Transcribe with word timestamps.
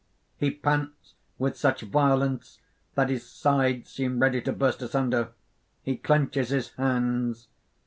(_He 0.41 0.59
pants 0.59 1.13
with 1.37 1.55
such 1.55 1.81
violence 1.81 2.57
that 2.95 3.11
his 3.11 3.23
sides 3.29 3.91
seem 3.91 4.17
ready 4.17 4.41
to 4.41 4.51
burst 4.51 4.81
asunder; 4.81 5.33
he 5.83 5.95
clenches 5.95 6.49
his 6.49 6.69
hands. 6.69 7.49